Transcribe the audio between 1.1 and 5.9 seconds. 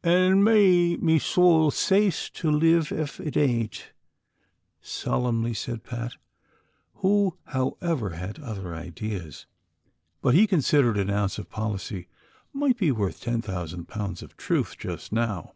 sowl sace to liv ef it aint," solemnly said